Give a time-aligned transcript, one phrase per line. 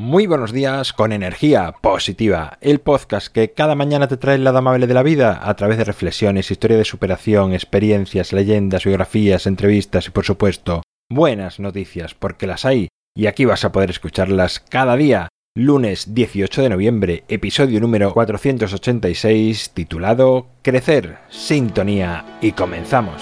[0.00, 4.86] Muy buenos días con energía positiva, el podcast que cada mañana te trae lado amable
[4.86, 10.10] de la vida a través de reflexiones, historia de superación, experiencias, leyendas, biografías, entrevistas y
[10.10, 15.30] por supuesto buenas noticias porque las hay y aquí vas a poder escucharlas cada día.
[15.56, 23.20] Lunes 18 de noviembre, episodio número 486 titulado Crecer, Sintonía y comenzamos.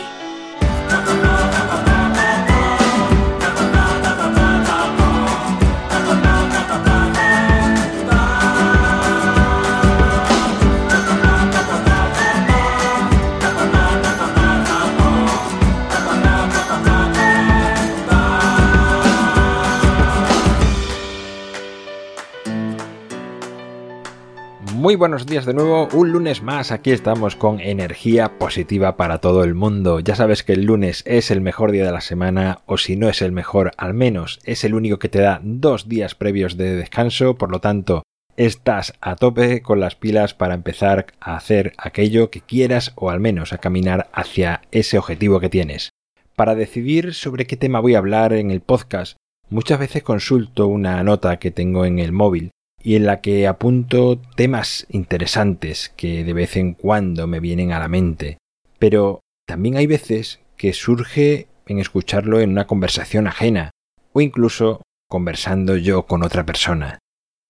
[24.74, 29.44] Muy buenos días de nuevo, un lunes más, aquí estamos con energía positiva para todo
[29.44, 30.00] el mundo.
[30.00, 33.08] Ya sabes que el lunes es el mejor día de la semana, o si no
[33.08, 36.74] es el mejor, al menos es el único que te da dos días previos de
[36.74, 38.02] descanso, por lo tanto,
[38.36, 43.20] estás a tope con las pilas para empezar a hacer aquello que quieras o al
[43.20, 45.90] menos a caminar hacia ese objetivo que tienes.
[46.34, 49.16] Para decidir sobre qué tema voy a hablar en el podcast,
[49.48, 52.50] muchas veces consulto una nota que tengo en el móvil
[52.86, 57.80] y en la que apunto temas interesantes que de vez en cuando me vienen a
[57.80, 58.38] la mente.
[58.78, 63.72] Pero también hay veces que surge en escucharlo en una conversación ajena
[64.12, 67.00] o incluso conversando yo con otra persona.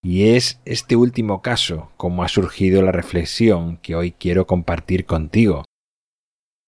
[0.03, 5.67] Y es este último caso como ha surgido la reflexión que hoy quiero compartir contigo.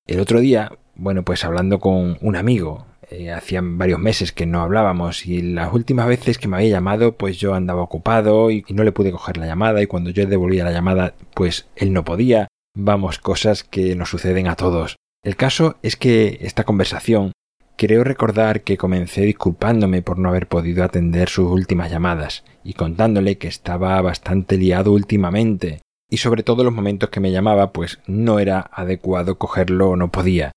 [0.06, 4.60] El otro día, bueno, pues hablando con un amigo, eh, hacían varios meses que no
[4.60, 8.84] hablábamos y las últimas veces que me había llamado pues yo andaba ocupado y, no
[8.84, 12.48] le pude coger la llamada y cuando yo devolvía la llamada pues él no podía.
[12.76, 14.96] Vamos, cosas que nos suceden a todos.
[15.24, 17.32] El caso es que esta conversación
[17.76, 23.38] creo recordar que comencé disculpándome por no haber podido atender sus últimas llamadas y contándole
[23.38, 28.38] que estaba bastante liado últimamente y sobre todo los momentos que me llamaba pues no
[28.38, 30.52] era adecuado cogerlo o no podía.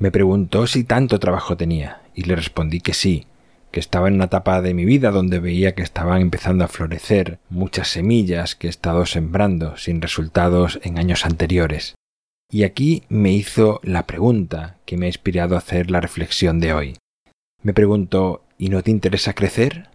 [0.00, 3.26] Me preguntó si tanto trabajo tenía, y le respondí que sí,
[3.70, 7.38] que estaba en una etapa de mi vida donde veía que estaban empezando a florecer
[7.50, 11.96] muchas semillas que he estado sembrando sin resultados en años anteriores.
[12.50, 16.72] Y aquí me hizo la pregunta que me ha inspirado a hacer la reflexión de
[16.72, 16.96] hoy.
[17.62, 19.88] Me preguntó ¿Y no te interesa crecer?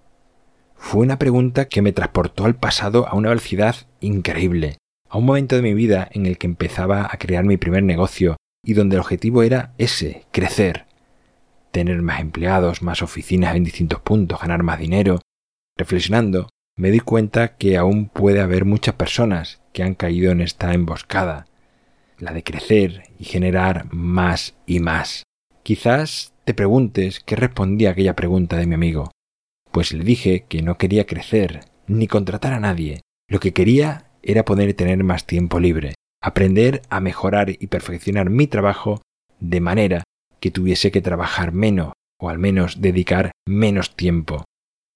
[0.76, 4.78] Fue una pregunta que me transportó al pasado a una velocidad increíble,
[5.10, 8.38] a un momento de mi vida en el que empezaba a crear mi primer negocio
[8.66, 10.86] y donde el objetivo era ese, crecer,
[11.72, 15.22] tener más empleados, más oficinas en distintos puntos, ganar más dinero.
[15.78, 20.74] Reflexionando, me di cuenta que aún puede haber muchas personas que han caído en esta
[20.74, 21.48] emboscada,
[22.18, 25.24] la de crecer y generar más y más.
[25.64, 29.12] Quizás te preguntes qué respondí a aquella pregunta de mi amigo.
[29.72, 33.02] Pues le dije que no quería crecer ni contratar a nadie.
[33.28, 35.95] Lo que quería era poder tener más tiempo libre,
[36.26, 39.00] aprender a mejorar y perfeccionar mi trabajo
[39.40, 40.04] de manera
[40.40, 44.44] que tuviese que trabajar menos o al menos dedicar menos tiempo.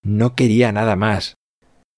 [0.04, 1.36] No quería nada más.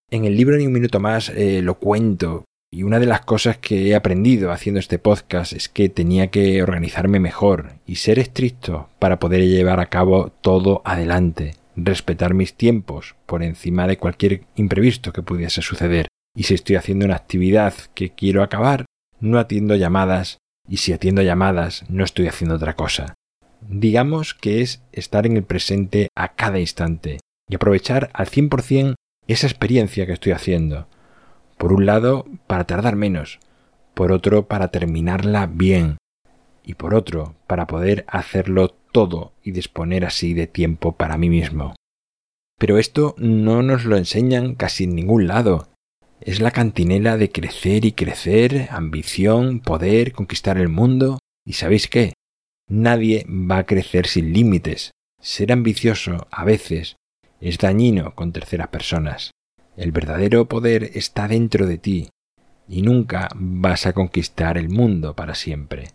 [0.09, 2.43] En el libro Ni un minuto más eh, lo cuento
[2.73, 6.61] y una de las cosas que he aprendido haciendo este podcast es que tenía que
[6.61, 13.15] organizarme mejor y ser estricto para poder llevar a cabo todo adelante, respetar mis tiempos
[13.25, 16.07] por encima de cualquier imprevisto que pudiese suceder.
[16.35, 18.85] Y si estoy haciendo una actividad que quiero acabar,
[19.21, 23.13] no atiendo llamadas y si atiendo llamadas no estoy haciendo otra cosa.
[23.61, 28.95] Digamos que es estar en el presente a cada instante y aprovechar al 100%
[29.27, 30.87] esa experiencia que estoy haciendo.
[31.57, 33.39] Por un lado, para tardar menos,
[33.93, 35.97] por otro, para terminarla bien,
[36.63, 41.75] y por otro, para poder hacerlo todo y disponer así de tiempo para mí mismo.
[42.57, 45.69] Pero esto no nos lo enseñan casi en ningún lado,
[46.21, 51.19] es la cantinela de crecer y crecer, ambición, poder, conquistar el mundo.
[51.45, 52.13] ¿Y sabéis qué?
[52.67, 54.91] Nadie va a crecer sin límites.
[55.19, 56.95] Ser ambicioso, a veces,
[57.39, 59.31] es dañino con terceras personas.
[59.75, 62.09] El verdadero poder está dentro de ti,
[62.67, 65.89] y nunca vas a conquistar el mundo para siempre.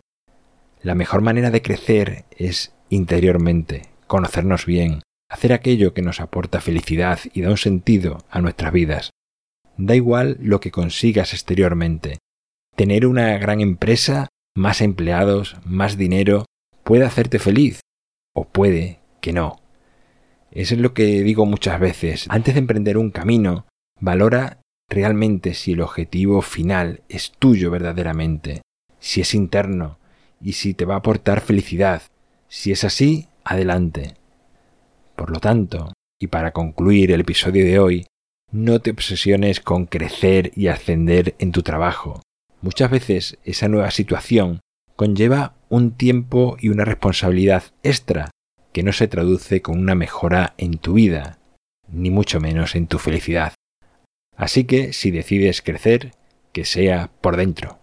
[0.81, 7.19] La mejor manera de crecer es interiormente, conocernos bien, hacer aquello que nos aporta felicidad
[7.33, 9.09] y da un sentido a nuestras vidas.
[9.77, 12.17] Da igual lo que consigas exteriormente.
[12.75, 16.45] Tener una gran empresa, más empleados, más dinero,
[16.83, 17.81] puede hacerte feliz
[18.33, 19.61] o puede que no.
[20.51, 22.25] Eso es lo que digo muchas veces.
[22.29, 23.67] Antes de emprender un camino,
[23.99, 28.61] valora realmente si el objetivo final es tuyo verdaderamente,
[28.99, 29.99] si es interno
[30.41, 32.01] y si te va a aportar felicidad.
[32.47, 34.15] Si es así, adelante.
[35.15, 38.07] Por lo tanto, y para concluir el episodio de hoy,
[38.51, 42.21] no te obsesiones con crecer y ascender en tu trabajo.
[42.61, 44.61] Muchas veces esa nueva situación
[44.95, 48.31] conlleva un tiempo y una responsabilidad extra
[48.71, 51.39] que no se traduce con una mejora en tu vida,
[51.87, 53.53] ni mucho menos en tu felicidad.
[54.35, 56.13] Así que si decides crecer,
[56.51, 57.79] que sea por dentro.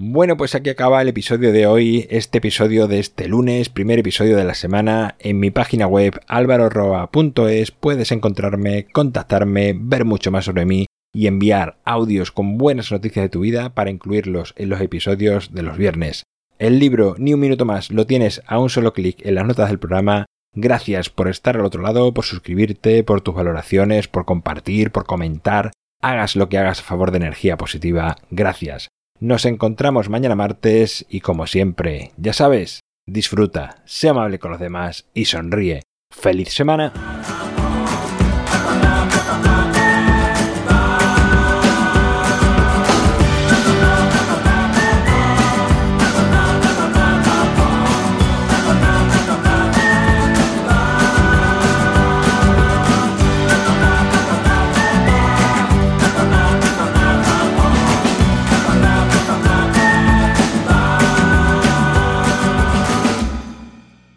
[0.00, 4.36] Bueno, pues aquí acaba el episodio de hoy, este episodio de este lunes, primer episodio
[4.36, 5.16] de la semana.
[5.18, 11.78] En mi página web alvaroroa.es puedes encontrarme, contactarme, ver mucho más sobre mí y enviar
[11.84, 16.22] audios con buenas noticias de tu vida para incluirlos en los episodios de los viernes.
[16.60, 19.68] El libro Ni un minuto más lo tienes a un solo clic en las notas
[19.68, 20.26] del programa.
[20.54, 25.72] Gracias por estar al otro lado, por suscribirte, por tus valoraciones, por compartir, por comentar.
[26.00, 28.18] Hagas lo que hagas a favor de energía positiva.
[28.30, 28.90] Gracias.
[29.20, 35.08] Nos encontramos mañana martes y como siempre, ya sabes, disfruta, sé amable con los demás
[35.12, 35.82] y sonríe.
[36.10, 37.17] ¡Feliz semana!